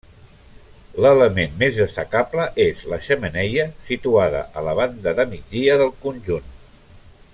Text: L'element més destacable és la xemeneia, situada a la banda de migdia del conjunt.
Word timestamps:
L'element 1.05 1.53
més 1.63 1.75
destacable 1.81 2.47
és 2.65 2.81
la 2.93 2.99
xemeneia, 3.09 3.67
situada 3.91 4.41
a 4.59 4.65
la 4.69 4.75
banda 4.81 5.15
de 5.21 5.27
migdia 5.35 5.77
del 5.83 5.95
conjunt. 6.09 6.51